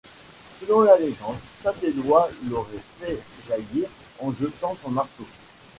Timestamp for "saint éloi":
1.61-2.27